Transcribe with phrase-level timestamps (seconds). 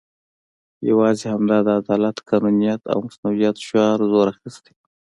[0.89, 4.83] یوازې همدا د عدالت، قانونیت او مصونیت شعار زور اخستی وو.